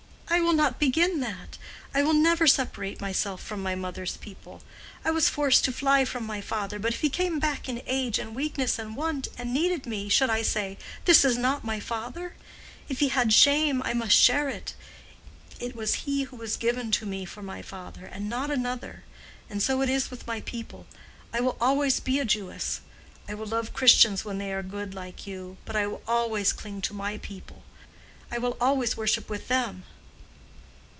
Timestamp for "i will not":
0.33-0.79